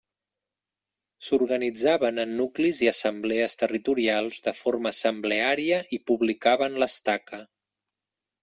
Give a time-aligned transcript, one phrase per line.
[1.25, 7.45] S'organitzaven en nuclis i assemblees territorials de forma assembleària i publicaven l'Estaca.